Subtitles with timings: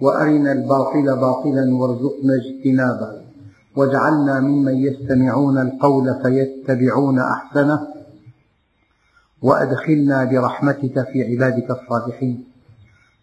[0.00, 3.20] وأرنا الباطل باطلا وارزقنا اجتنابه.
[3.76, 7.88] واجعلنا ممن يستمعون القول فيتبعون أحسنه.
[9.42, 12.44] وأدخلنا برحمتك في عبادك الصالحين.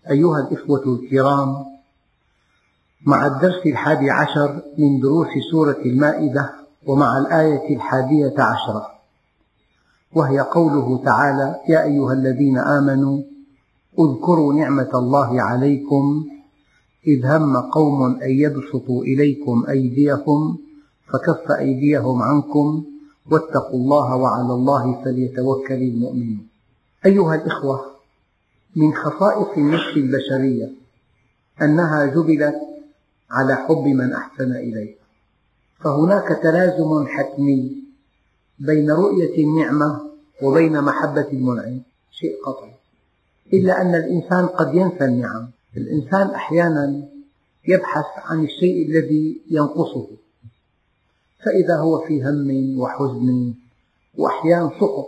[0.10, 1.66] أيها الإخوة الكرام
[3.06, 6.50] مع الدرس الحادي عشر من دروس سورة المائدة
[6.88, 8.88] ومع الآية الحادية عشرة
[10.14, 13.22] وهي قوله تعالى يا أيها الذين آمنوا
[14.00, 16.26] اذكروا نعمة الله عليكم
[17.08, 20.58] إذ هم قوم أن يبسطوا إليكم أيديهم
[21.08, 22.84] فكف أيديهم عنكم
[23.32, 26.48] واتقوا الله وعلى الله فليتوكل المؤمنون.
[27.06, 27.86] أيها الإخوة
[28.76, 30.72] من خصائص النفس البشرية
[31.62, 32.56] أنها جبلت
[33.32, 34.98] على حب من أحسن إليها
[35.80, 37.84] فهناك تلازم حتمي
[38.60, 40.02] بين رؤية النعمة
[40.44, 41.82] وبين محبة المنعم.
[42.12, 42.74] شيء قطعي.
[43.54, 45.50] إلا أن الإنسان قد ينسى النعم.
[45.78, 47.08] الإنسان أحيانا
[47.68, 50.08] يبحث عن الشيء الذي ينقصه
[51.46, 53.54] فإذا هو في هم وحزن
[54.18, 55.08] وأحيانا سقط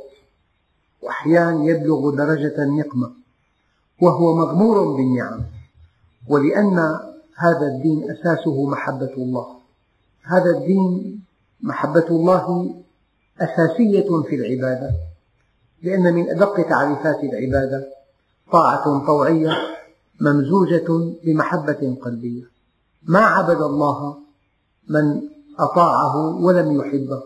[1.02, 3.12] وأحيانا يبلغ درجة النقمة
[4.02, 5.44] وهو مغمور بالنعم
[6.28, 7.00] ولأن
[7.36, 9.48] هذا الدين أساسه محبة الله.
[10.24, 11.20] هذا الدين
[11.62, 12.76] محبة الله
[13.42, 14.92] أساسية في العبادة
[15.84, 17.88] لأن من أدق تعريفات العبادة
[18.52, 19.52] طاعة طوعية
[20.20, 22.44] ممزوجة بمحبة قلبية.
[23.04, 24.18] ما عبد الله
[24.90, 25.22] من
[25.60, 27.24] أطاعه ولم يحبه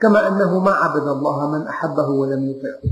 [0.00, 2.90] كما أنه ما عبد الله من أحبه ولم يطعه.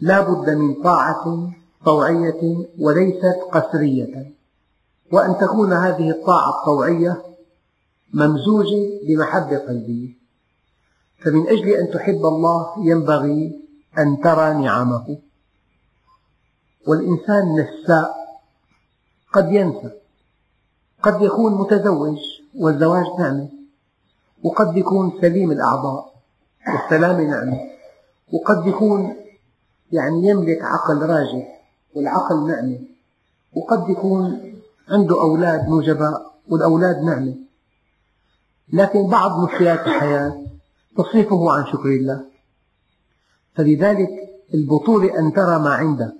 [0.00, 1.50] لا بد من طاعة
[1.84, 4.32] طوعية وليست قسرية.
[5.12, 7.22] وأن تكون هذه الطاعة الطوعية
[8.12, 10.18] ممزوجة بمحبة قلبية.
[11.24, 13.60] فمن أجل أن تحب الله ينبغي
[13.98, 15.18] أن ترى نعمه.
[16.86, 18.27] والإنسان نساء
[19.32, 19.90] قد ينسى
[21.02, 22.18] قد يكون متزوج
[22.54, 23.48] والزواج نعمة
[24.42, 26.14] وقد يكون سليم الأعضاء
[26.68, 27.58] والسلامة نعمة
[28.32, 29.16] وقد يكون
[29.92, 31.60] يعني يملك عقل راجح
[31.94, 32.78] والعقل نعمة
[33.56, 34.52] وقد يكون
[34.88, 37.34] عنده أولاد نجباء والأولاد نعمة.
[38.72, 40.44] لكن بعض مشكلات الحياة
[40.96, 42.24] تصرفه عن شكر الله.
[43.54, 44.08] فلذلك
[44.54, 46.18] البطولة أن ترى ما عندك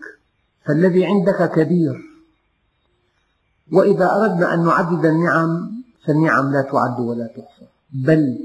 [0.66, 2.07] فالذي عندك كبير.
[3.73, 5.71] وإذا أردنا أن نعدد النعم
[6.06, 7.67] فالنعم لا تعد ولا تحصى.
[7.93, 8.39] بل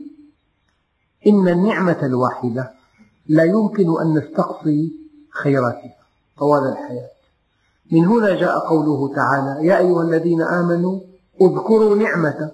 [1.27, 2.71] إن النعمة الواحدة
[3.27, 4.93] لا يمكن أن نستقصي
[5.29, 5.95] خيراتها.
[6.37, 7.09] طوال الحياة.
[7.91, 10.99] من هنا جاء قوله تعالى يا أيها الذين آمنوا
[11.41, 12.51] اذكروا نعمة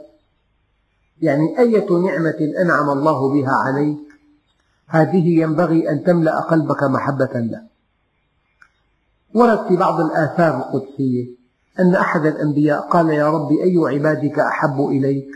[1.22, 3.97] يعني أية نعمة أنعم الله بها عليك؟
[4.88, 7.62] هذه ينبغي أن تملأ قلبك محبة له.
[9.34, 11.38] ورد في بعض الآثار القدسية
[11.80, 15.28] أن أحد الأنبياء قال يا رب أي عبادك أحب إليك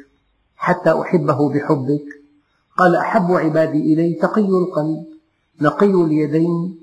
[0.55, 2.05] حتى أحبه بحبك?
[2.77, 5.05] قال أحب عبادي إلي تقي القلب
[5.61, 6.77] نقي اليدين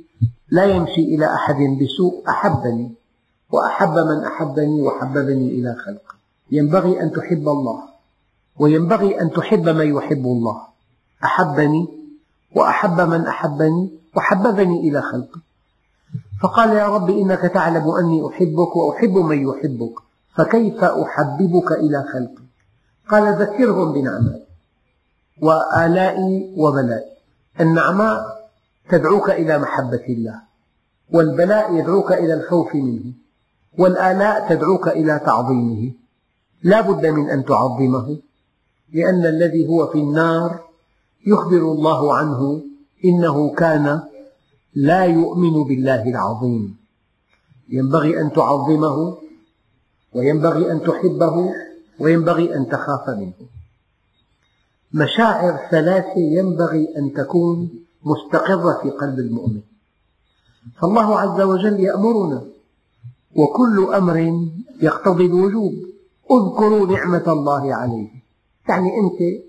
[0.51, 2.95] لا يمشي إلى أحد بسوء أحبني
[3.51, 6.15] وأحب من أحبني وحببني إلى خلقه.
[6.51, 7.83] ينبغي أن تحب الله
[8.59, 10.63] وينبغي أن تحب من يحب الله.
[11.25, 11.89] أحبني
[12.57, 15.41] وأحب من أحبني وحببني إلى خلقه.
[16.41, 19.95] فقال يا رب إنك تعلم أني أحبك وأحب من يحبك
[20.35, 22.45] فكيف أحببك إلى خلقي؟
[23.09, 24.47] قال ذكرهم بنعمائي
[25.43, 27.11] وآلائي وبلائي.
[27.61, 28.19] النعماء
[28.91, 30.41] تدعوك إلى محبة الله
[31.13, 33.13] والبلاء يدعوك إلى الخوف منه
[33.79, 35.93] والآلاء تدعوك إلى تعظيمه.
[36.63, 38.19] لا بد من أن تعظمه
[38.93, 40.61] لأن الذي هو في النار
[41.27, 42.63] يخبر الله عنه
[43.05, 44.01] إنه كان
[44.75, 46.77] لا يؤمن بالله العظيم.
[47.69, 49.17] ينبغي أن تعظمه
[50.15, 51.55] وينبغي أن تحبه
[52.01, 53.35] وينبغي أن تخاف منه.
[54.93, 57.71] مشاعر ثلاثة ينبغي أن تكون
[58.03, 59.61] مستقرة في قلب المؤمن.
[60.81, 62.43] فالله عز وجل يأمرنا
[63.37, 64.49] وكل أمر
[64.83, 65.75] يقتضي الوجوب.
[66.31, 68.09] اذكروا نعمة الله عليه.
[68.69, 69.45] يعني أنت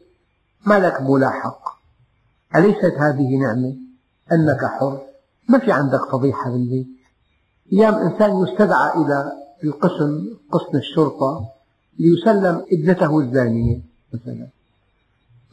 [0.66, 1.62] ما لك ملاحق
[2.56, 3.76] أليست هذه نعمة؟
[4.32, 5.11] أنك حر.
[5.50, 6.88] ما في عندك فضيحة بالبيت
[7.74, 9.32] أيام إنسان يستدعى إلى
[9.64, 11.50] القسم قسم الشرطة
[12.00, 13.82] ليسلم ابنته الزانية
[14.14, 14.48] مثلا.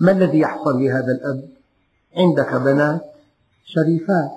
[0.01, 1.49] ما الذي يحصل لهذا الأب؟
[2.17, 3.05] عندك بنات
[3.65, 4.31] شريفات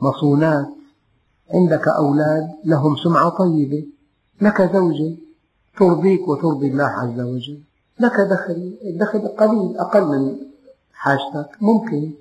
[0.00, 0.66] مصونات
[1.54, 3.86] عندك أولاد لهم سمعة طيبة.
[4.40, 5.16] لك زوجة
[5.78, 7.60] ترضيك وترضي الله عز وجل.
[8.00, 10.36] لك دخل الدخل قليل أقل من
[10.92, 11.48] حاجتك.
[11.60, 12.12] ممكن.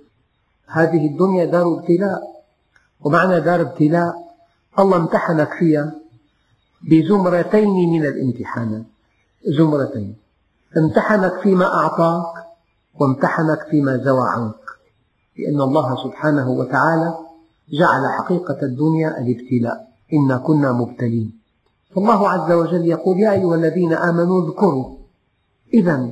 [0.68, 2.41] هذه الدنيا دار ابتلاء.
[3.02, 4.14] ومعنى دار ابتلاء
[4.80, 5.96] الله امتحنك فيها
[6.90, 8.86] بزمرتين من الامتحانات
[9.58, 10.16] زمرتين.
[10.78, 12.34] امتحنك فيما أعطاك
[13.00, 14.56] وامتحنك فيما زوى عنك.
[15.38, 17.18] لأن الله سبحانه وتعالى
[17.70, 19.88] جعل حقيقة الدنيا الابتلاء.
[20.14, 21.40] إنا كنا مبتلين.
[21.96, 24.98] فالله عز وجل يقول يا أيها الذين آمنوا اذكروا.
[25.74, 26.12] إذا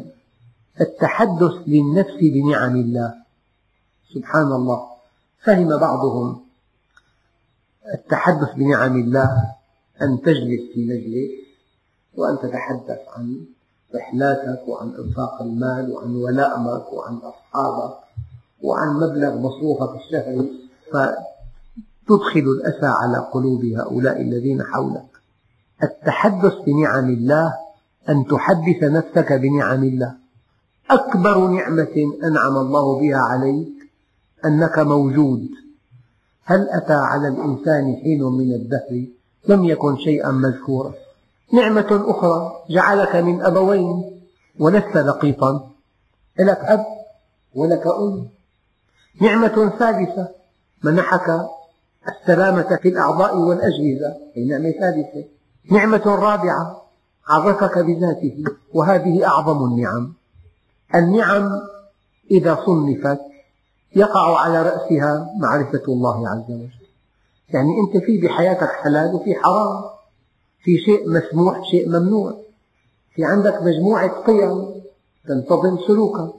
[0.81, 3.13] التحدث للنفس بنعم الله.
[4.13, 4.81] سبحان الله.
[5.43, 6.48] فهم بعضهم
[7.93, 9.55] التحدث بنعم الله
[10.01, 11.31] أن تجلس في مجلس
[12.15, 13.45] وأن تتحدث عن
[13.95, 17.97] رحلاتك وعن إنفاق المال وعن ولائمك وعن أصحابك
[18.61, 20.51] وعن مبلغ مصروفك الشهري
[20.91, 25.09] فتدخل الأسى على قلوب هؤلاء الذين حولك.
[25.83, 27.53] التحدث بنعم الله
[28.09, 30.15] أن تحدث نفسك بنعم الله.
[30.89, 33.73] أكبر نعمة أنعم الله بها عليك
[34.45, 35.49] أنك موجود.
[36.49, 39.05] هل أتى على الإنسان حين من الدهر؟
[39.47, 40.93] لم يكن شيئا مذكورا.
[41.53, 44.19] نعمة أخرى جعلك من أبوين
[44.59, 45.71] ولست لقيطا.
[46.39, 46.85] لك أب
[47.55, 48.27] ولك أم.
[49.21, 50.29] نعمة ثالثة
[50.83, 51.47] منحك
[52.09, 54.15] السلامة في الأعضاء والأجهزة.
[54.49, 55.25] نعمة ثالثة.
[55.71, 56.81] نعمة رابعة
[57.27, 58.43] عرفك بذاته
[58.73, 60.13] وهذه أعظم النعم.
[60.95, 61.61] النعم
[62.31, 63.28] إذا صنفت
[63.95, 66.69] يقع على رأسها معرفة الله عز وجل.
[67.49, 69.83] يعني أنت في بحياتك حلال وفي حرام
[70.63, 72.37] في شيء مسموح شيء ممنوع.
[73.15, 74.65] في عندك مجموعة قيم
[75.27, 76.35] تنتظم سلوكك.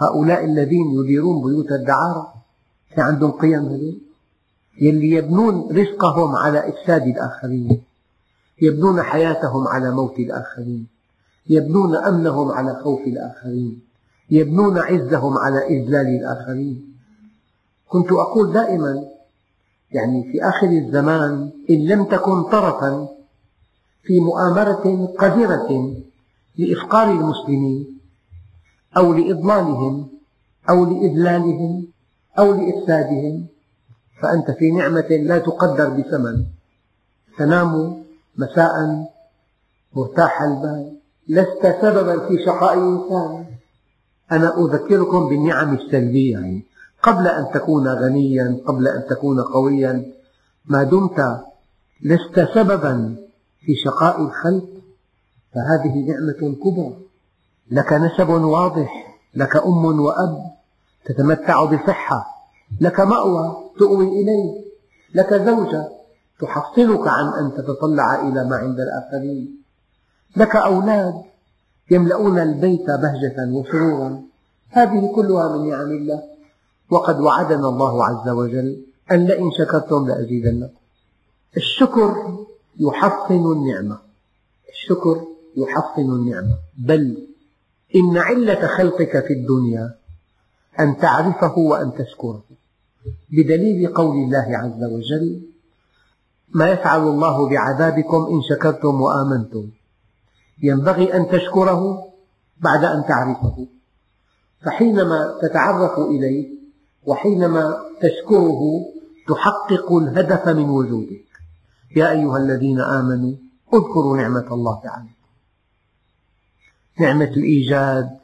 [0.00, 2.34] هؤلاء الذين يديرون بيوت الدعارة
[2.94, 3.94] في عندهم قيم هذه؟
[4.80, 7.82] يلي يبنون رزقهم على إفساد الآخرين.
[8.62, 10.86] يبنون حياتهم على موت الآخرين.
[11.50, 13.87] يبنون أمنهم على خوف الآخرين.
[14.30, 16.94] يبنون عزهم على إذلال الآخرين.
[17.88, 19.04] كنت أقول دائما
[19.90, 23.08] يعني في آخر الزمان إن لم تكن طرفا
[24.02, 25.96] في مؤامرة قذرة
[26.58, 27.98] لإفقار المسلمين
[28.96, 30.08] أو لإضلالهم
[30.70, 31.86] أو لإذلالهم
[32.38, 33.46] أو لإفسادهم
[34.22, 36.44] فأنت في نعمة لا تقدر بثمن.
[37.38, 38.02] تنام
[38.36, 38.72] مساء
[39.96, 40.96] مرتاح البال
[41.28, 43.57] لست سببا في شقاء إنسان.
[44.32, 46.32] أنا أذكركم بالنعم السلبية.
[46.32, 46.64] يعني
[47.02, 50.12] قبل أن تكون غنيا قبل أن تكون قويا
[50.64, 51.44] ما دمت
[52.02, 53.16] لست سببا
[53.60, 54.68] في شقاء الخلق
[55.54, 56.96] فهذه نعمة كبرى.
[57.70, 60.50] لك نسب واضح لك أم وأب
[61.04, 62.26] تتمتع بصحة
[62.80, 64.64] لك مأوى تؤوي إليه
[65.14, 65.88] لك زوجة
[66.40, 69.62] تحصنك عن أن تتطلع إلى ما عند الآخرين
[70.36, 71.14] لك أولاد
[71.90, 74.22] يملؤون البيت بهجة وسرورا.
[74.68, 76.22] هذه كلها من نعم الله.
[76.90, 78.82] وقد وعدنا الله عز وجل
[79.12, 80.74] أن لئن شكرتم لأزيدنكم.
[81.56, 82.36] الشكر
[82.80, 83.98] يحصن النعمة.
[84.68, 85.24] الشكر
[85.56, 86.56] يحصن النعمة.
[86.78, 87.26] بل
[87.96, 89.94] إن علة خلقك في الدنيا
[90.80, 92.42] أن تعرفه وأن تشكره.
[93.30, 95.40] بدليل قول الله عز وجل
[96.54, 99.70] ما يفعل الله بعذابكم إن شكرتم وآمنتم.
[100.62, 102.04] ينبغي أن تشكره
[102.60, 103.66] بعد أن تعرفه.
[104.64, 106.48] فحينما تتعرف إليه
[107.06, 108.60] وحينما تشكره
[109.28, 111.24] تحقق الهدف من وجودك.
[111.96, 113.32] يا أيها الذين آمنوا
[113.74, 115.14] اذكروا نعمة الله عليكم.
[117.00, 118.18] نعمة الإيجاد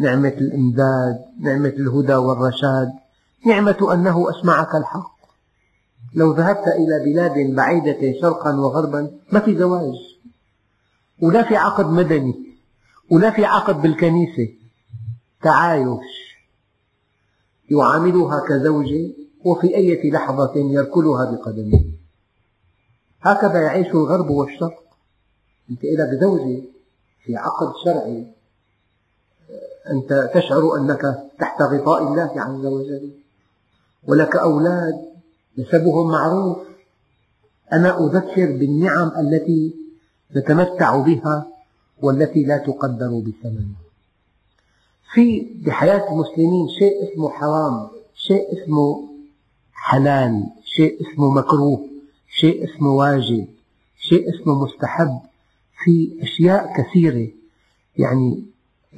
[0.00, 2.92] نعمة الإمداد نعمة الهدى والرشاد.
[3.46, 5.14] نعمة أنه أسمعك الحق.
[6.14, 10.13] لو ذهبت إلى بلاد بعيدة شرقا وغربا ما في زواج.
[11.22, 12.56] ولا في عقد مدني
[13.10, 14.48] ولا في عقد بالكنيسة.
[15.42, 16.34] تعايش
[17.70, 19.10] يعاملها كزوجة
[19.44, 21.84] وفي أي لحظة يركلها بقدمه
[23.22, 24.84] هكذا يعيش الغرب والشرق.
[25.70, 26.62] أنت لك زوجة
[27.24, 28.26] في عقد شرعي.
[29.90, 33.10] أنت تشعر أنك تحت غطاء الله عز وجل.
[34.06, 35.04] ولك أولاد
[35.58, 36.58] نسبهم معروف.
[37.72, 39.74] أنا أذكر بالنعم التي
[40.36, 41.46] نتمتع بها
[42.02, 43.66] والتي لا تقدر بثمن.
[45.14, 49.08] في بحياة المسلمين شيء اسمه حرام شيء اسمه
[49.72, 51.86] حلال شيء اسمه مكروه
[52.28, 53.46] شيء اسمه واجب
[53.98, 55.20] شيء اسمه مستحب.
[55.84, 57.28] في أشياء كثيرة
[57.98, 58.44] يعني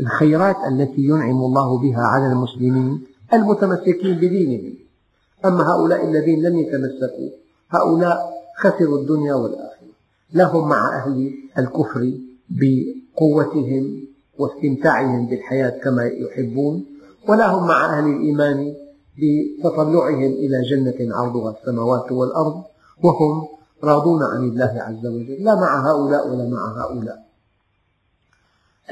[0.01, 4.75] الخيرات التي ينعم الله بها على المسلمين المتمسكين بدينهم.
[5.45, 7.31] أما هؤلاء الذين لم يتمسكوا
[7.71, 9.66] هؤلاء خسروا الدنيا والآخرة.
[10.33, 12.13] لهم مع أهل الكفر
[12.49, 14.07] بقوتهم
[14.39, 16.87] واستمتاعهم بالحياة كما يحبون
[17.29, 18.75] ولا هم مع أهل الإيمان
[19.19, 22.63] بتطلعهم إلى جنة عرضها السماوات والأرض
[23.03, 23.49] وهم
[23.85, 25.45] راضون عن الله عز وجل.
[25.45, 27.27] لا مع هؤلاء ولا مع هؤلاء.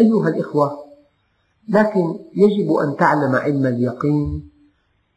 [0.00, 0.84] أيها الإخوة
[1.68, 4.50] لكن يجب أن تعلم علم اليقين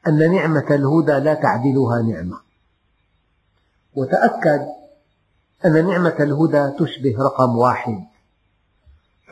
[0.08, 2.38] أن نعمة الهدى لا تعدلها نعمة.
[3.96, 4.68] وتأكد
[5.66, 8.04] أن نعمة الهدى تشبه رقم واحد.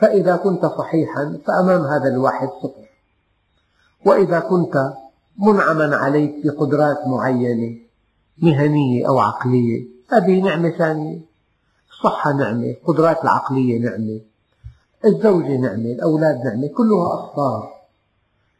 [0.00, 2.86] فإذا كنت صحيحا فأمام هذا الواحد صفر
[4.06, 4.94] وإذا كنت
[5.38, 7.78] منعما عليك بقدرات معينة
[8.42, 11.20] مهنية أو عقلية هذه نعمة ثانية.
[11.96, 14.20] الصحة نعمة القدرات العقلية نعمة
[15.04, 17.76] الزوجة نعمة الأولاد نعمة كلها أصفار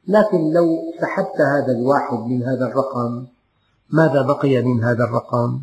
[0.08, 3.26] لكن لو سحبت هذا الواحد من هذا الرقم
[3.90, 5.60] ماذا بقي من هذا الرقم؟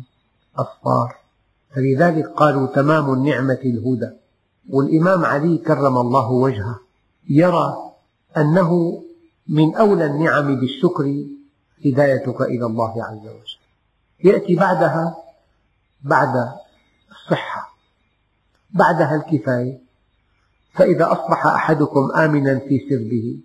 [0.56, 1.23] أصفار
[1.74, 4.10] فلذلك قالوا تمام النعمة الهدى.
[4.70, 6.80] والإمام علي كرم الله وجهه.
[7.28, 7.92] يرى
[8.36, 9.02] أنه
[9.48, 11.24] من أولى النعم بالشكر
[11.86, 13.58] هدايتك إلى الله عز وجل.
[14.24, 15.16] يأتي بعدها
[16.02, 16.52] بعد
[17.10, 17.74] الصحة
[18.70, 19.78] بعدها الكفاية.
[20.74, 23.38] فإذا أصبح أحدكم آمنا في سربه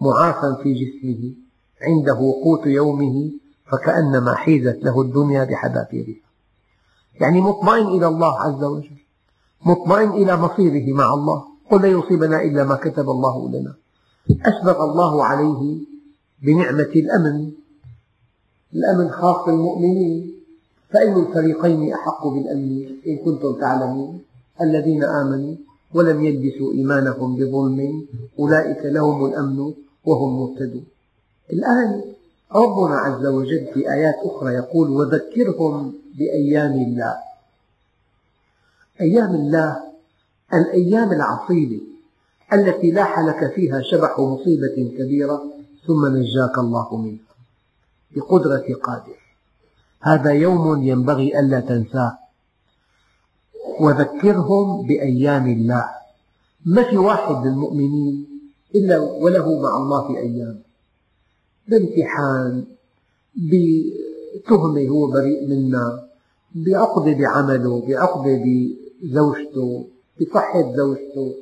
[0.00, 1.32] معافى في جسمه
[1.82, 3.30] عنده قوت يومه
[3.72, 6.29] فكأنما حيزت له الدنيا بحذافيرها.
[7.20, 8.96] يعني مطمئن إلى الله عز وجل.
[9.66, 11.44] مطمئن إلى مصيره مع الله.
[11.70, 13.74] قل لا يصيبنا إلا ما كتب الله لنا.
[14.30, 15.76] أسبغ الله عليه
[16.42, 17.50] بنعمة الأمن.
[18.74, 20.34] الأمن خاص بالمؤمنين.
[20.90, 22.86] فأي الفريقين أحق بالأمن.
[23.06, 24.20] إن كنتم تعلمون.
[24.60, 25.54] الذين آمنوا
[25.94, 28.06] ولم يلبسوا إيمانهم بظلم.
[28.38, 29.72] أولئك لهم الأمن
[30.04, 30.84] وهم مهتدون.
[31.52, 32.02] الآن
[32.54, 37.16] ربنا عز وجل في آيات أخرى يقول وذكرهم بأيام الله.
[39.00, 39.82] أيام الله
[40.54, 41.80] الأيام العصيبة
[42.52, 45.42] التي لاح لك فيها شبح مصيبة كبيرة
[45.86, 47.30] ثم نجاك الله منها
[48.16, 49.18] بقدرة قادر.
[50.02, 52.18] هذا يوم ينبغي ألا تنساه.
[53.80, 55.84] وذكرهم بأيام الله.
[56.66, 58.26] ما في واحد من المؤمنين
[58.74, 60.69] إلا وله مع الله أيام.
[61.70, 62.64] بامتحان
[63.36, 66.08] بتهمة هو بريء منها
[66.54, 69.86] بعقدة بعمله بعقدة بزوجته
[70.20, 71.34] بصحة زوجته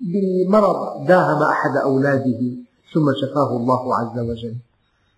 [0.00, 2.40] بمرض داهم أحد أولاده
[2.94, 4.56] ثم شفاه الله عز وجل.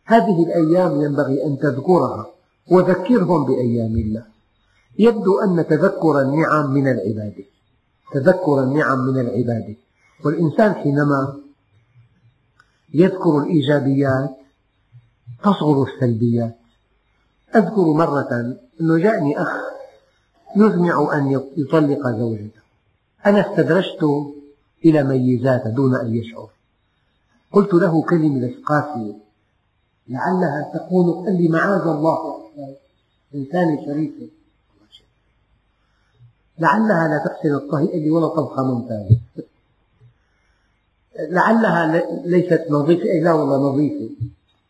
[0.04, 2.26] هذه الأيام ينبغي أن تذكرها
[2.70, 4.24] وذكرهم بأيام الله.
[4.98, 7.44] يبدو أن تذكر النعم من العبادة
[8.12, 9.74] تذكر النعم من العبادة
[10.24, 11.36] والإنسان حينما
[12.94, 14.36] يذكر الإيجابيات
[15.42, 16.56] تصغر السلبيات.
[17.56, 19.48] أذكر مرة أنه جاءني أخ
[20.56, 22.60] يزمع أن يطلق زوجته.
[23.26, 24.04] أنا استدرجت
[24.84, 26.48] إلى ميزاتها دون أن يشعر.
[27.52, 29.14] قلت له كلمة قاسية
[30.08, 32.42] لعلها تكون قال لي معاذ الله
[33.34, 34.28] إنسانة شريفة
[36.58, 37.86] لعلها لا تحسن الطهي.
[37.86, 39.18] قال لي ولا طبخة ممتازة
[41.18, 43.02] لعلها ليست نظيفة.
[43.02, 44.14] أي لا والله نظيفة.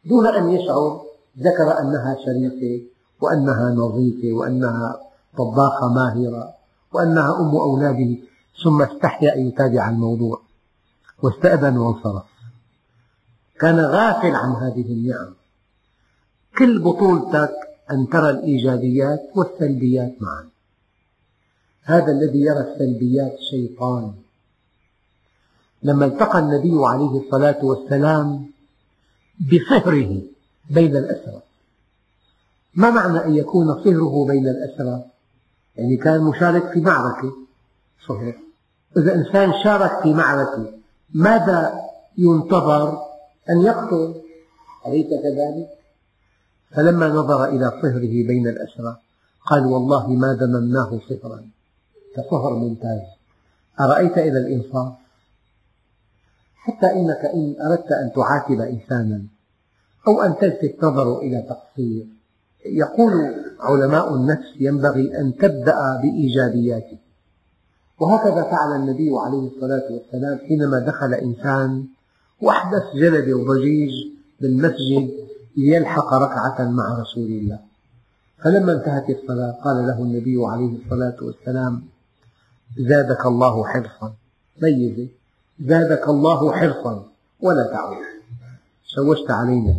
[0.09, 1.01] دون أن يشعر
[1.39, 2.85] ذكر أنها شريفة
[3.21, 5.01] وأنها نظيفة وأنها
[5.39, 6.55] طباخة ماهرة
[6.93, 8.17] وأنها أم أولاده
[8.65, 10.41] ثم استحيا أن يتابع الموضوع
[11.23, 12.25] واستأذن وانصرف.
[13.61, 15.35] كان غافل عن هذه النعم.
[16.59, 17.55] كل بطولتك
[17.91, 20.49] أن ترى الإيجابيات والسلبيات معا.
[21.83, 24.13] هذا الذي يرى السلبيات شيطان.
[25.83, 28.48] لما التقى النبي عليه الصلاة والسلام
[29.41, 30.23] بصهره
[30.71, 31.43] بين الأسرى
[32.75, 35.05] ما معنى أن يكون صهره بين الأسرى
[35.77, 37.33] يعني كان مشارك في معركة.
[38.09, 38.35] صهر
[38.97, 40.73] إذا إنسان شارك في معركة
[41.15, 41.81] ماذا
[42.19, 42.99] ينتظر
[43.51, 44.15] أن يقتل؟
[44.87, 45.69] أليس كذلك؟
[46.71, 48.97] فلما نظر إلى صهره بين الأسرى
[49.47, 51.49] قال والله ما دممناه صهرا.
[52.17, 53.01] كصهر ممتاز.
[53.81, 54.93] أرأيت إلى الإنصاف؟
[56.59, 59.23] حتى إنك إن أردت أن تعاتب إنسانا
[60.09, 62.07] أو أن تلفت نظره إلى تقصير.
[62.67, 63.13] يقول
[63.61, 66.99] علماء النفس ينبغي أن تبدأ بإيجابياته.
[68.01, 71.85] وهكذا فعل النبي عليه الصلاة والسلام حينما دخل إنسان
[72.41, 73.91] وأحدث جلد وضجيج
[74.41, 75.11] بالمسجد
[75.57, 77.59] ليلحق ركعة مع رسول الله.
[78.45, 81.83] فلما انتهت الصلاة قال له النبي عليه الصلاة والسلام
[82.79, 84.13] زادك الله حرصا.
[84.63, 85.09] ميزة.
[85.61, 87.05] زادك الله حرصا
[87.41, 87.97] ولا تعود.
[88.87, 89.75] شوشت علينا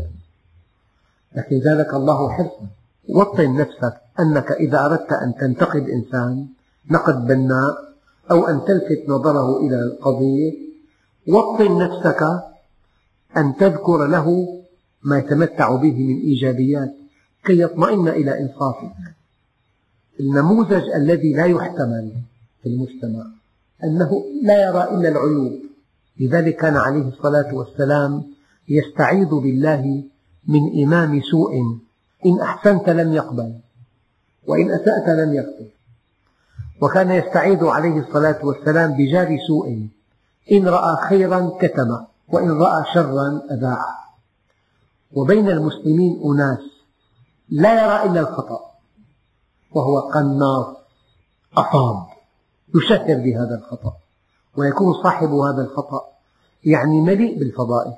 [1.35, 2.67] لكن زادك الله حرصا.
[3.09, 6.47] وطن نفسك أنك إذا أردت أن تنتقد إنسان
[6.91, 7.75] نقد بناء
[8.31, 10.53] أو أن تلفت نظره إلى القضية
[11.27, 12.23] وطن نفسك
[13.37, 14.59] أن تذكر له
[15.03, 16.93] ما يتمتع به من إيجابيات
[17.45, 18.95] كي يطمئن إلى إنصافك.
[20.19, 22.11] النموذج الذي لا يحتمل
[22.63, 23.25] في المجتمع
[23.83, 25.68] أنه لا يرى إلا العيوب.
[26.19, 28.23] لذلك كان عليه الصلاة والسلام
[28.69, 30.03] يستعيذ بالله
[30.47, 31.53] من إمام سوء.
[32.25, 33.59] إن أحسنت لم يقبل
[34.47, 35.69] وإن أسأت لم يغفر
[36.81, 39.87] وكان يستعيذ عليه الصلاة والسلام بجار سوء.
[40.51, 43.85] إن رأى خيرا كتم وإن رأى شرا أذاع
[45.13, 46.59] وبين المسلمين أناس
[47.49, 48.59] لا يرى إلا الخطأ
[49.71, 50.75] وهو قناص
[51.57, 52.05] أصاب
[52.75, 53.93] يشهر بهذا الخطأ.
[54.59, 56.01] ويكون صاحب هذا الخطأ
[56.63, 57.93] يعني مليء بالفضائل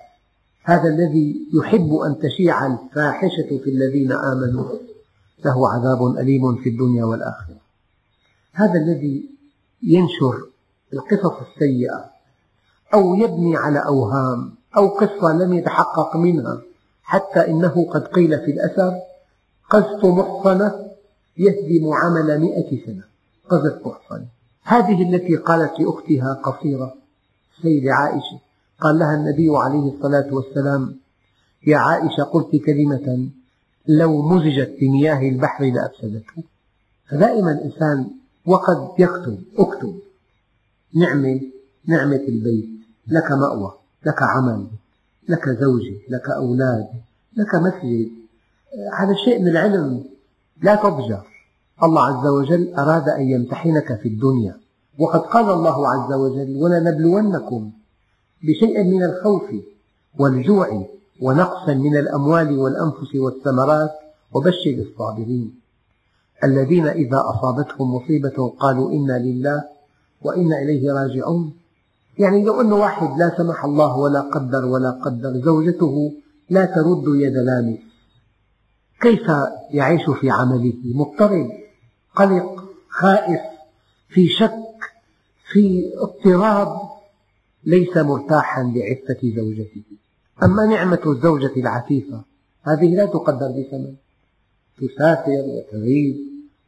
[0.64, 4.66] هذا الذي يحب أن تشيع الفاحشة في الذين آمنوا
[5.46, 7.58] له عذاب أليم في الدنيا والآخرة.
[8.54, 9.30] هذا الذي
[9.84, 10.34] ينشر
[10.94, 12.06] القصص السيئة
[12.94, 16.62] أو يبني على أوهام أو قصة لم يتحقق منها
[17.04, 19.00] حتى إنه قد قيل في الأثر
[19.70, 20.92] قذف محصنة
[21.38, 23.04] يهدم عمل مئة سنة.
[23.50, 24.41] قذف محصنة.
[24.64, 26.94] هذه التي قالت لأختها قصيرة
[27.62, 28.40] سيدة عائشة.
[28.80, 30.96] قال لها النبي عليه الصلاة والسلام
[31.68, 33.30] يا عائشة قلت كلمة
[33.88, 36.44] لو مزجت بمياه البحر لأفسدته.
[37.10, 38.08] فدائما الإنسان
[38.46, 39.96] وقد يكتب أكتب
[40.96, 41.42] نعمة
[41.86, 42.70] نعمة البيت
[43.08, 43.74] لك مأوى
[44.06, 44.68] لك عمل
[45.30, 46.88] لك زوجة لك أولاد
[47.36, 48.10] لك مسجد.
[49.00, 50.04] هذا شيء من العلم
[50.62, 51.31] لا تضجر.
[51.84, 54.58] الله عز وجل أراد أن يمتحنك في الدنيا.
[55.00, 57.72] وقد قال الله عز وجل ولنبلونكم
[58.44, 59.44] بشيء من الخوف
[60.20, 60.86] والجوع
[61.22, 63.92] ونقص من الأموال والأنفس والثمرات
[64.34, 65.60] وبشر الصابرين.
[66.44, 69.64] الذين إذا أصابتهم مصيبة قالوا إنا لله
[70.22, 71.54] وإنا إليه راجعون.
[72.18, 76.14] يعني لو أن واحد لا سمح الله ولا قدر ولا قدر زوجته
[76.50, 77.80] لا ترد يد لامس.
[79.02, 79.32] كيف
[79.72, 81.61] يعيش في عمله؟ مضطرب.
[82.16, 83.42] قلق خائف
[84.10, 84.54] في شك
[85.52, 86.92] في اضطراب
[87.64, 89.84] ليس مرتاحا لعفة زوجته.
[90.44, 92.22] أما نعمة الزوجة العفيفة
[92.64, 93.96] هذه لا تقدر بثمن.
[94.78, 96.18] تسافر وتغيب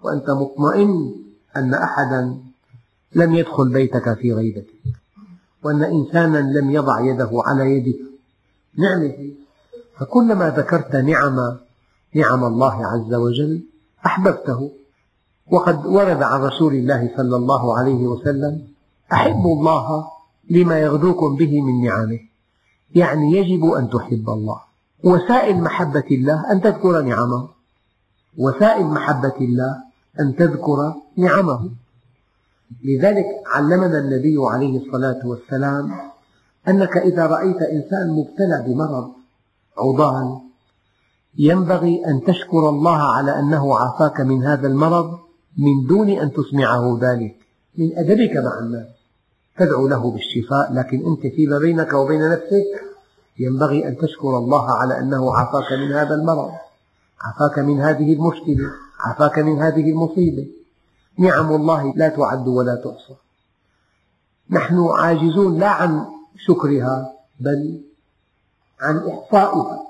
[0.01, 1.15] وأنت مطمئن
[1.55, 2.37] أن أحدا
[3.15, 4.73] لم يدخل بيتك في غيبتك.
[5.63, 7.99] وأن إنسانا لم يضع يده على يدك
[8.77, 9.29] نعمة
[9.97, 11.57] فكلما ذكرت نعم
[12.15, 13.61] نعم الله عز وجل
[14.05, 14.71] أحببته.
[15.51, 18.67] وقد ورد عن رسول الله صلى الله عليه وسلم
[19.13, 20.07] أحبوا الله
[20.49, 22.19] لما يغدوكم به من نعمه.
[22.95, 24.59] يعني يجب أن تحب الله.
[25.03, 27.47] وسائل محبة الله أن تذكر نعمه.
[28.37, 29.83] وسائل محبة الله
[30.19, 31.69] أن تذكر نعمه.
[32.83, 33.25] لذلك
[33.55, 35.91] علمنا النبي عليه الصلاة والسلام
[36.67, 39.11] أنك إذا رأيت إنسان مبتلى بمرض
[39.77, 40.39] عضال
[41.37, 45.19] ينبغي أن تشكر الله على أنه عافاك من هذا المرض
[45.57, 47.35] من دون أن تسمعه ذلك
[47.77, 48.87] من أدبك مع الناس.
[49.57, 52.83] تدعو له بالشفاء لكن أنت فيما بينك وبين نفسك
[53.39, 56.51] ينبغي أن تشكر الله على أنه عافاك من هذا المرض
[57.21, 60.47] عافاك من هذه المشكلة عافاك من هذه المصيبة.
[61.19, 63.13] نعم الله لا تعد ولا تحصى
[64.49, 66.05] نحن عاجزون لا عن
[66.37, 67.81] شكرها بل
[68.81, 69.83] عن إحصائها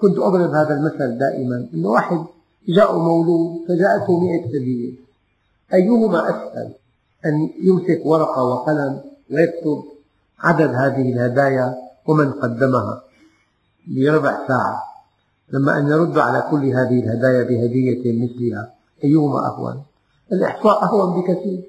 [0.00, 1.68] كنت أضرب هذا المثل دائما.
[1.74, 2.24] أن واحد
[2.68, 4.92] جاء مولود فجاءته مئة هدية
[5.74, 6.72] أيهما أسهل
[7.26, 9.00] أن يمسك ورقة وقلم
[9.30, 9.84] ويكتب
[10.40, 11.74] عدد هذه الهدايا
[12.06, 13.02] ومن قدمها.
[13.86, 14.82] بربع ساعة.
[15.52, 18.72] لما أن يرد على كل هذه الهدايا بهدية مثلها
[19.04, 19.82] أيهما أهون؟
[20.32, 21.68] الإحصاء أهون بكثير.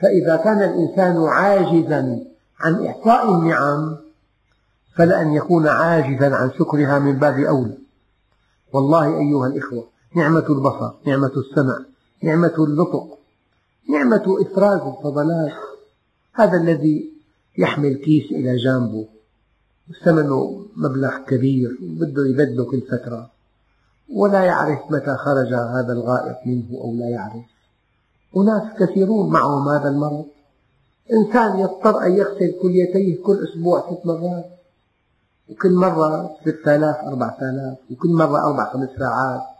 [0.00, 2.24] فإذا كان الإنسان عاجزا
[2.60, 3.96] عن إحصاء النعم
[4.96, 7.78] فلأن يكون عاجزا عن شكرها من باب أولى.
[8.72, 11.78] والله أيها الإخوة نعمة البصر نعمة السمع
[12.22, 13.18] نعمة النطق
[13.90, 15.52] نعمة إفراز الفضلات.
[16.32, 17.12] هذا الذي
[17.58, 19.06] يحمل كيس إلى جانبه.
[20.04, 23.30] ثمنه مبلغ كبير بده يبدله كل فترة
[24.12, 27.44] ولا يعرف متى خرج هذا الغائط منه أو لا يعرف.
[28.36, 30.24] أناس كثيرون معهم هذا المرض.
[31.12, 34.50] إنسان يضطر أن يغسل كليتيه كل أسبوع ست مرات.
[35.48, 39.53] وكل مرة ستة آلاف أربعة آلاف وكل مرة أربع خمس ساعات.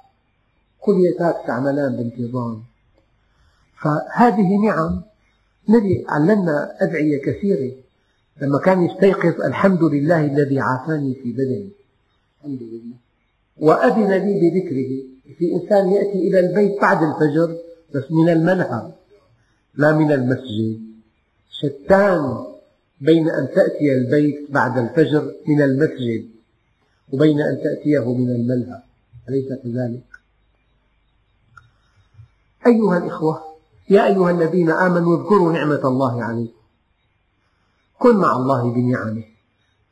[0.85, 2.63] كليتات تعملان بانتظام.
[3.83, 5.03] فهذه نعم
[5.69, 7.73] النبي علمنا أدعية كثيرة.
[8.43, 11.71] لما كان يستيقظ الحمد لله الذي عافاني في بدني.
[12.39, 12.97] الحمد لله.
[13.57, 14.93] وأذن لي بذكره.
[15.39, 17.57] في إنسان يأتي إلى البيت بعد الفجر
[17.95, 18.93] بس من الملهى
[19.75, 20.81] لا من المسجد.
[21.51, 22.45] شتان
[23.01, 26.29] بين أن تأتي البيت بعد الفجر من المسجد
[27.13, 28.83] وبين أن تأتيه من الملهى
[29.29, 30.14] أليس كذلك؟
[32.67, 33.43] أيها الإخوة
[33.91, 36.61] يا أيها الذين آمنوا اذكروا نعمة الله عليكم.
[37.99, 39.25] كن مع الله بنعمه.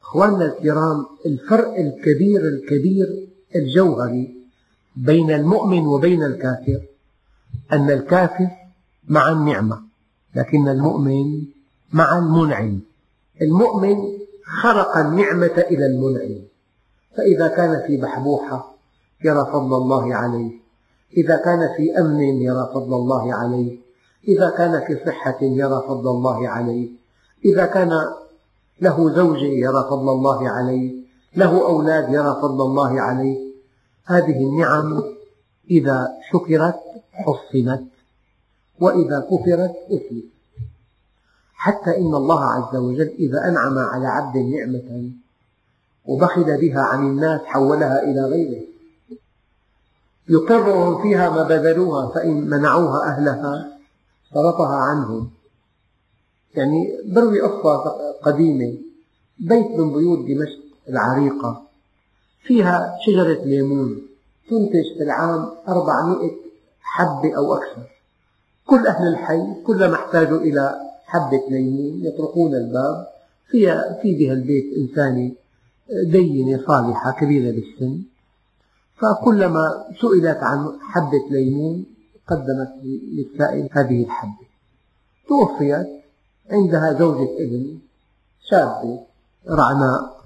[0.02, 4.36] أخواننا الكرام الفرق الكبير الكبير الجوهري
[4.96, 6.80] بين المؤمن وبين الكافر
[7.72, 8.48] أن الكافر
[9.08, 9.82] مع النعمة
[10.34, 11.44] لكن المؤمن
[11.92, 12.80] مع المنعم.
[13.42, 13.96] المؤمن
[14.62, 16.42] خرق النعمة إلى المنعم.
[17.16, 18.74] فإذا كان في بحبوحة
[19.24, 20.61] يرى فضل الله عليه.
[21.16, 23.78] إذا كان في أمن يرى فضل الله عليه
[24.28, 26.88] إذا كان في صحة يرى فضل الله عليه
[27.44, 27.90] إذا كان
[28.80, 30.94] له زوجة يرى فضل الله عليه
[31.36, 33.38] له أولاد يرى فضل الله عليه
[34.04, 35.02] هذه النعم
[35.70, 36.80] إذا شكرت
[37.12, 37.84] حصنت
[38.80, 40.32] وإذا كفرت أتلفت
[41.54, 45.10] حتى إن الله عز وجل إذا أنعم على عبد نعمة
[46.04, 48.71] وبخل بها عن الناس حولها إلى غيره.
[50.28, 53.78] يقرهم فيها ما بذلوها فإن منعوها أهلها
[54.34, 55.30] صرفها عنهم.
[56.54, 58.78] يعني بروي قصة قديمة
[59.38, 60.58] بيت من بيوت دمشق
[60.88, 61.62] العريقة
[62.42, 64.02] فيها شجرة ليمون
[64.50, 66.30] تنتج في العام 400
[66.80, 67.82] حبة أو أكثر.
[68.66, 73.06] كل أهل الحي كلما احتاجوا إلى حبة ليمون يطرقون الباب
[73.50, 75.32] فيها في بها البيت إنسانة
[76.04, 78.02] دينة صالحة كبيرة بالسن.
[78.96, 81.84] فكلما سئلت عن حبة ليمون
[82.26, 84.46] قدمت للسائل هذه الحبة.
[85.28, 85.88] توفيت
[86.50, 87.78] عندها زوجة ابن
[88.50, 89.00] شابة
[89.48, 90.22] رعناء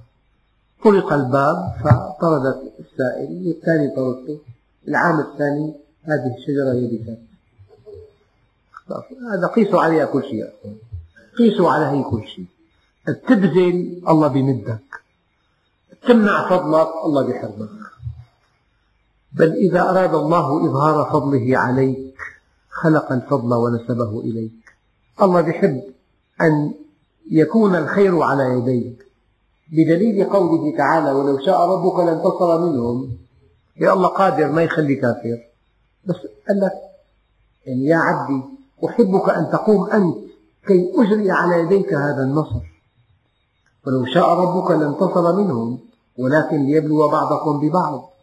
[0.85, 4.39] طرق الباب فطردت السائل والثاني طردته.
[4.89, 7.19] العام الثاني هذه الشجرة يبست
[9.33, 10.53] هذا قيسوا عليها كل شيء.
[11.39, 12.47] قيسوا على هي كل شيء.
[13.29, 14.79] تبذل الله بمدك.
[16.09, 17.86] تمنع فضلك الله بحرمك.
[19.37, 22.15] بل إذا أراد الله إظهار فضله عليك
[22.71, 24.53] خلق الفضل ونسبه إليك.
[25.23, 25.83] الله يحب
[26.41, 26.75] أن
[27.31, 29.07] يكون الخير على يديك.
[29.73, 33.11] بدليل قوله تعالى ولو شاء ربك لانتصر منهم.
[33.81, 35.39] يا الله قادر ما يخلي كافر.
[36.05, 36.17] بس
[36.49, 36.73] قال لك
[37.67, 38.43] يعني يا عبدي
[38.87, 40.17] أحبك أن تقوم أنت
[40.67, 42.61] كي أجري على يديك هذا النصر.
[43.87, 45.79] ولو شاء ربك لانتصر منهم
[46.19, 48.16] ولكن ليبلو بعضكم ببعض.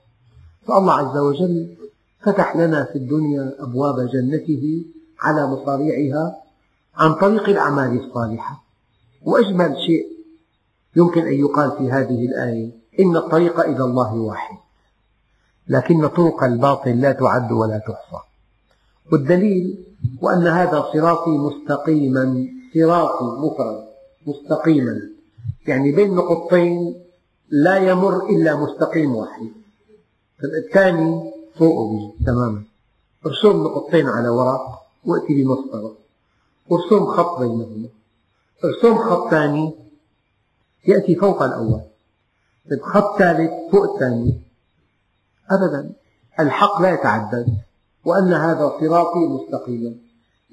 [0.67, 1.75] فالله عز وجل
[2.21, 4.85] فتح لنا في الدنيا أبواب جنته
[5.19, 6.35] على مصاريعها
[6.95, 8.63] عن طريق الأعمال الصالحة.
[9.25, 10.07] وأجمل شيء
[10.95, 14.57] يمكن أن يقال في هذه الآية إن الطريق إلى الله واحد
[15.67, 18.23] لكن طرق الباطل لا تعد ولا تحصى.
[19.11, 19.85] والدليل
[20.21, 23.83] وأن هذا صراطي مستقيما صراطي مفرد
[24.27, 25.01] مستقيما
[25.67, 26.95] يعني بين نقطتين
[27.49, 29.62] لا يمر إلا مستقيم واحد.
[30.47, 32.63] الثاني فوقه تماما.
[33.25, 35.97] ارسم نقطتين على ورق وأتي بمسطرة
[36.69, 37.89] وارسم خط بينهما.
[38.65, 39.75] ارسم خط ثاني
[40.87, 41.81] يأتي فوق الأول.
[42.69, 44.41] طيب خط ثالث فوق الثاني.
[45.51, 45.93] أبدا
[46.39, 47.57] الحق لا يتعدد
[48.05, 49.95] وأن هذا صراطي مستقيما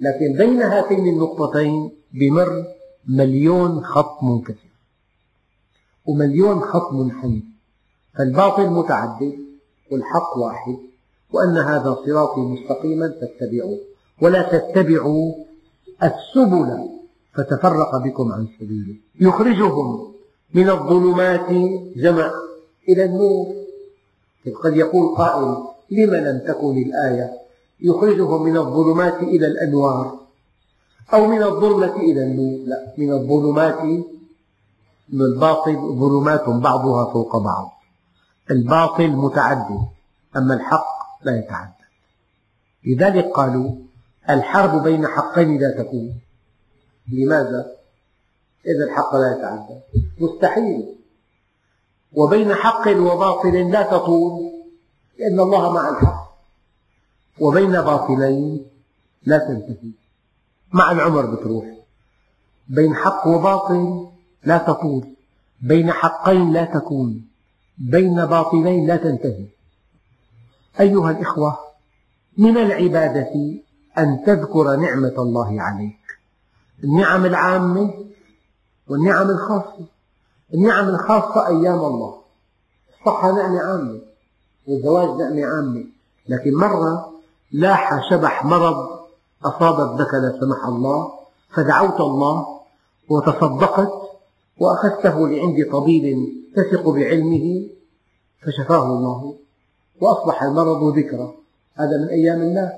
[0.00, 2.64] لكن بين هاتين النقطتين بمر
[3.09, 4.70] مليون خط منكسر.
[6.05, 7.44] ومليون خط منحني.
[8.14, 9.49] فالباطل متعدد.
[9.92, 10.76] والحق واحد
[11.33, 13.79] وأن هذا صراطي مستقيما فاتبعوه.
[14.22, 15.35] ولا تتبعوا
[16.03, 16.88] السبل
[17.35, 18.94] فتفرق بكم عن سبيله.
[19.20, 20.12] يخرجهم
[20.55, 21.50] من الظلمات
[21.96, 22.31] جمع
[22.88, 23.46] إلى النور.
[24.64, 25.57] قد يقول قائل
[25.90, 27.33] لم لم تكن الآية؟
[27.81, 30.18] يخرجهم من الظلمات إلى الأنوار
[31.14, 32.59] أو من الظلمة إلى النور.
[32.66, 33.83] لا من الظلمات
[35.12, 37.79] من الباطل ظلمات بعضها فوق بعض.
[38.50, 39.88] الباطل متعدد
[40.36, 40.86] أما الحق
[41.22, 41.74] لا يتعدد.
[42.86, 43.74] لذلك قالوا
[44.30, 46.20] الحرب بين حقين لا تكون.
[47.12, 47.66] لماذا؟
[48.66, 49.82] إذا الحق لا يتعدد.
[50.20, 50.96] مستحيل.
[52.12, 54.52] وبين حق وباطل لا تطول
[55.18, 56.30] لأن الله مع الحق.
[57.40, 58.66] وبين باطلين
[59.22, 59.90] لا تنتهي.
[60.72, 61.64] مع العمر بتروح.
[62.68, 64.08] بين حق وباطل
[64.44, 65.06] لا تطول.
[65.60, 67.29] بين حقين لا تكون.
[67.80, 69.46] بين باطلين لا تنتهي.
[70.80, 71.58] أيها الإخوة
[72.38, 73.60] من العبادة
[73.98, 76.00] أن تذكر نعمة الله عليك.
[76.84, 77.94] النعم العامة
[78.88, 79.86] والنعم الخاصة.
[80.54, 82.20] النعم الخاصة أيام الله.
[83.00, 84.00] الصحة نعمة عامة
[84.66, 85.84] والزواج نعمة عامة.
[86.28, 87.12] لكن مرة
[87.52, 89.00] لاح شبح مرض
[89.44, 91.12] أصاب ابنك لا سمح الله
[91.54, 92.60] فدعوت الله
[93.08, 93.92] وتصدقت
[94.58, 97.66] وأخذته لعند طبيب تثق بعلمه
[98.42, 99.36] فشفاه الله
[100.00, 101.34] وأصبح المرض ذكرى
[101.74, 102.72] هذا من أيام الله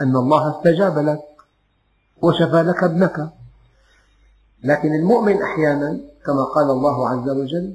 [0.00, 1.20] أن الله استجاب لك
[2.22, 3.28] وشفى لك ابنك.
[4.64, 7.74] لكن المؤمن أحيانا كما قال الله عز وجل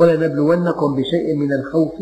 [0.00, 1.94] ولنبلونكم بشيء من الخوف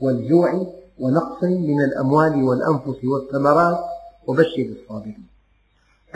[0.00, 0.66] والجوع
[0.98, 3.78] ونقص من الأموال والأنفس والثمرات
[4.26, 5.26] وبشر الصابرين.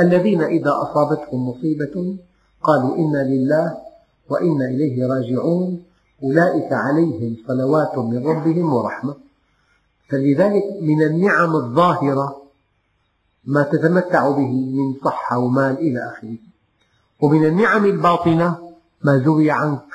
[0.00, 2.16] الذين إذا أصابتهم مصيبة
[2.62, 3.76] قالوا إنا لله
[4.30, 5.82] وإنا إليه راجعون.
[6.22, 9.14] أولئك عليهم صلوات من ربهم ورحمة.
[10.08, 12.42] فلذلك من النعم الظاهرة
[13.44, 16.36] ما تتمتع به من صحة ومال إلى آخره.
[17.20, 18.58] ومن النعم الباطنة
[19.02, 19.86] ما زوي عنك.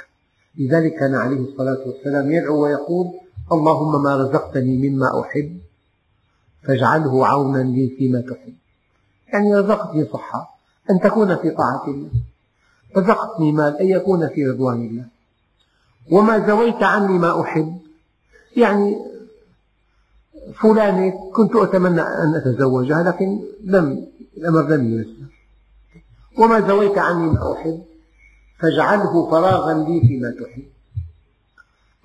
[0.57, 3.05] لذلك كان عليه الصلاة والسلام يدعو ويقول
[3.51, 5.59] اللهم ما رزقتني مما أحب
[6.63, 8.53] فاجعله عونا لي فيما تحب.
[9.33, 12.09] يعني رزقتني صحة أن تكون في طاعة الله.
[12.97, 15.05] رزقتني مال أن يكون في رضوان الله.
[16.11, 17.79] وما زويت عني ما أحب.
[18.57, 18.97] يعني
[20.55, 25.29] فلانة كنت أتمنى أن أتزوجها لكن لم الأمر لم ييسر.
[26.37, 27.83] وما زويت عني ما أحب
[28.59, 30.63] فاجعله فراغا لي فيما تحب.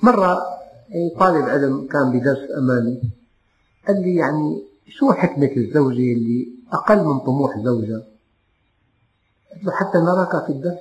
[0.03, 0.39] مرة
[1.19, 3.01] طالب علم كان بدرس أمامي
[3.87, 8.03] قال لي يعني شو حكمة الزوجة اللي أقل من طموح زوجها؟
[9.55, 10.79] قلت له حتى نراك في الدرس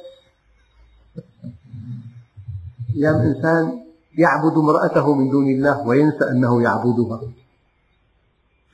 [2.95, 3.83] أيام إنسان
[4.17, 7.21] يعبد امرأته من دون الله وينسى أنه يعبدها.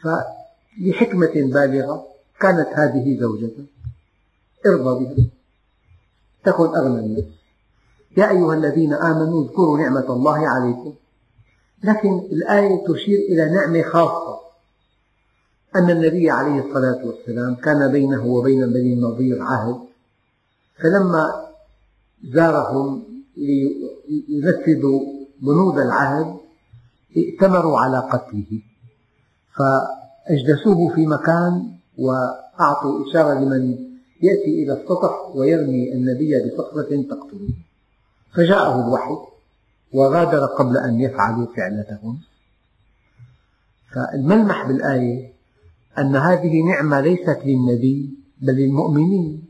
[0.01, 2.05] فلحكمة بالغة
[2.39, 3.65] كانت هذه زوجته
[4.65, 5.25] ارضى بها.
[6.43, 7.23] تكن أغنى الناس
[8.17, 10.93] يا أيها الذين آمنوا اذكروا نعمة الله عليكم.
[11.83, 14.39] لكن الآية تشير إلى نعمة خاصة.
[15.75, 19.88] أن النبي عليه الصلاة والسلام كان بينه وبين بني النضير عهد
[20.81, 21.49] فلما
[22.23, 23.03] زارهم
[23.37, 25.01] لينفذوا
[25.41, 26.37] بنود العهد
[27.17, 28.61] ائتمروا على قتله.
[29.55, 33.71] فأجلسوه في مكان وأعطوا إشارة لمن
[34.21, 37.53] يأتي إلى السطح ويرمي النبي بصخرة تقتله.
[38.33, 39.17] فجاءه الوحي
[39.93, 42.19] وغادر قبل أن يفعلوا فعلتهم.
[43.93, 45.33] فالملمح بالآية
[45.97, 48.09] أن هذه نعمة ليست للنبي
[48.41, 49.48] بل للمؤمنين.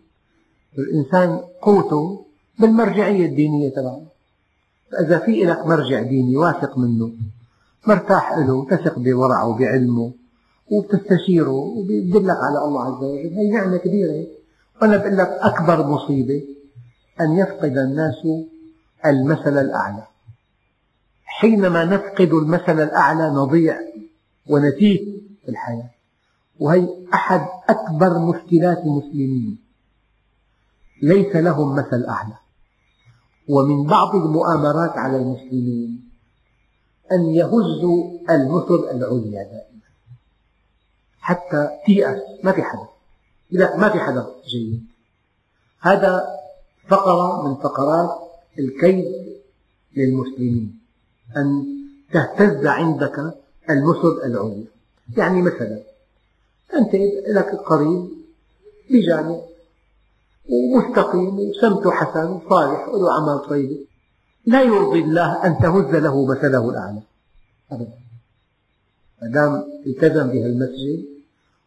[0.77, 2.25] الإنسان قوته
[2.59, 4.01] بالمرجعية الدينية تبعه
[4.91, 7.11] فإذا في لك مرجع ديني واثق منه
[7.87, 10.11] مرتاح له تثق بورعه وبعلمه
[10.71, 13.33] وبتستشيره وبيدلك على الله عز وجل.
[13.33, 14.27] هي نعمة كبيرة.
[14.81, 16.43] وأنا بقول لك أكبر مصيبة
[17.21, 18.27] أن يفقد الناس
[19.05, 20.03] المثل الأعلى.
[21.25, 23.79] حينما نفقد المثل الأعلى نضيع
[24.49, 24.99] ونتيه
[25.45, 25.89] في الحياة.
[26.59, 29.57] وهي أحد أكبر مشكلات المسلمين.
[31.01, 32.37] ليس لهم مثل أعلى.
[33.49, 36.09] ومن بعض المؤامرات على المسلمين
[37.11, 39.79] أن يهزوا المثل العليا دائما.
[41.19, 42.87] حتى تيأس ما في حدا
[43.51, 44.85] لا ما في حدا جيد.
[45.79, 46.27] هذا
[46.87, 48.09] فقرة من فقرات
[48.59, 49.05] الكيد
[49.97, 50.79] للمسلمين.
[51.37, 51.65] أن
[52.13, 53.33] تهتز عندك
[53.69, 54.67] المثل العليا.
[55.17, 55.81] يعني مثلا
[56.73, 56.95] أنت
[57.27, 58.09] لك قريب
[58.89, 59.48] بجامع
[60.49, 63.85] ومستقيم وسمته حسن وصالح وله أعمال طيبة.
[64.45, 67.01] لا يرضي الله أن تهز له مثله الأعلى.
[67.71, 67.93] أبدا.
[69.21, 71.05] ما دام التزم بها المسجد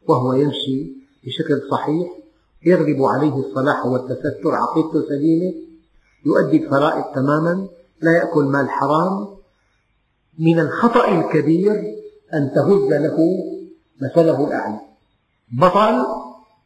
[0.08, 0.92] وهو يمشي
[1.24, 2.08] بشكل صحيح
[2.66, 5.54] يغلب عليه الصلاح والتستر عقيدته سليمة
[6.26, 7.68] يؤدي الفرائض تماما
[8.00, 9.28] لا يأكل مال حرام.
[10.38, 11.72] من الخطأ الكبير
[12.34, 13.18] أن تهز له
[14.00, 14.80] مثله الأعلى.
[15.52, 16.21] بطل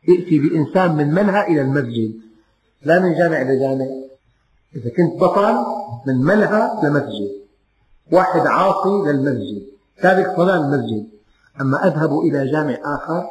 [0.09, 2.15] يأتي بإنسان من ملهى إلى المسجد.
[2.83, 3.87] لا من جامع إلى جامع.
[4.77, 5.57] إذا كنت بطل
[6.07, 7.33] من ملهى لمسجد
[8.13, 9.63] واحد عاصي للمسجد.
[10.03, 11.07] تارك صلاة المسجد.
[11.61, 13.25] أما أذهب إلى جامع آخر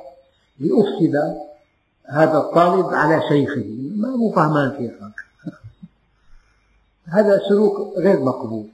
[0.60, 1.16] لأفسد
[2.06, 3.66] هذا الطالب على شيخه.
[3.96, 5.16] ما مو فهمان شيخك
[7.06, 8.68] هذا سلوك غير مقبول.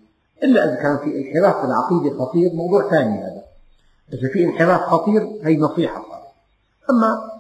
[0.44, 3.44] إلا إذا كان في انحراف في العقيدة خطير موضوع ثاني هذا.
[4.14, 6.06] إذا في انحراف خطير هي نصيحة.
[6.90, 7.31] أما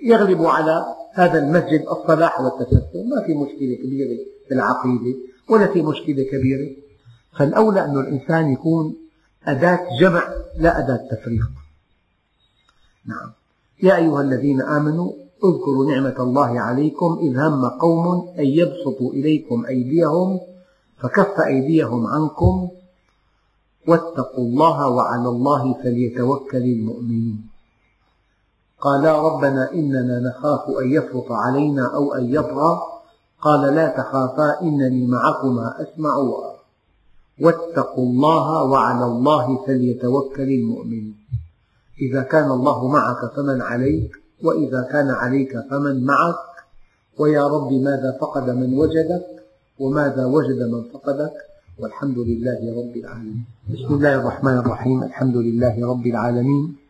[0.00, 5.18] يغلب على هذا المسجد الصلاح والتستر ما في مشكلة كبيرة في العقيدة
[5.50, 6.70] ولا في مشكلة كبيرة.
[7.38, 8.96] فالأولى أن الإنسان يكون
[9.44, 10.28] أداة جمع
[10.58, 11.50] لا أداة تفريق.
[13.06, 13.32] نعم.
[13.82, 15.12] يا أيها الذين آمنوا
[15.44, 20.40] اذكروا نعمة الله عليكم إذ هم قوم أن يبسطوا إليكم أيديهم
[20.96, 22.68] فكف أيديهم عنكم
[23.88, 27.55] واتقوا الله وعلى الله فليتوكل المؤمنون.
[28.80, 32.72] قالا ربنا إننا نخاف أن يفرط علينا أو أن يطغى
[33.40, 36.56] قال لا تخافا إنني معكما أسمع وأرى
[37.40, 41.16] واتقوا الله وعلى الله فليتوكل المؤمنون
[42.00, 44.12] إذا كان الله معك فمن عليك
[44.44, 46.36] وإذا كان عليك فمن معك.
[47.18, 49.26] ويا رب ماذا فقد من وجدك
[49.78, 51.32] وماذا وجد من فقدك.
[51.78, 53.44] والحمد لله رب العالمين.
[53.72, 55.02] بسم الله الرحمن الرحيم.
[55.02, 56.85] الحمد لله رب العالمين.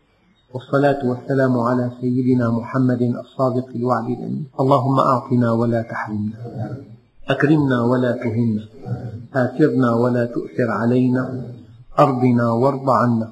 [0.55, 4.47] والصلاة والسلام على سيدنا محمد الصادق الوعد الأمين.
[4.61, 6.39] اللهم أعطنا ولا تحرمنا
[7.29, 8.63] أكرمنا ولا تهنا
[9.35, 11.43] آثرنا ولا تؤثر علينا
[11.99, 13.29] أرضنا وارض عنا.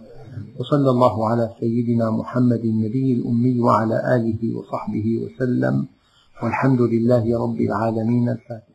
[0.58, 5.86] وصلى الله على سيدنا محمد النبي الأمي وعلى آله وصحبه وسلم.
[6.42, 8.73] والحمد لله رب العالمين الفاتح.